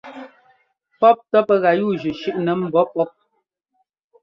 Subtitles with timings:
[0.99, 3.11] Pɔ́p ntɔ́ pɛ́ gá yúujʉ́ shʉ́ꞌnɛ mbɔ̌ pɔ́p.